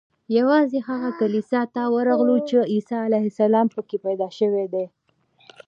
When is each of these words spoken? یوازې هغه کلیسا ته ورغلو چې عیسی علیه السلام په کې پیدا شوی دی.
یوازې 0.37 0.79
هغه 0.89 1.09
کلیسا 1.19 1.61
ته 1.73 1.81
ورغلو 1.95 2.35
چې 2.47 2.55
عیسی 2.73 2.97
علیه 3.07 3.25
السلام 3.31 3.67
په 3.75 3.79
کې 3.87 3.97
پیدا 4.05 4.27
شوی 4.37 4.65
دی. 4.73 4.85